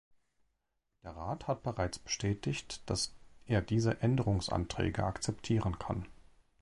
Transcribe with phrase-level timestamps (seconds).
[1.03, 3.13] Der Rat hat bereits bestätigt, dass
[3.45, 6.07] er diese Änderungsanträge akzeptieren kann.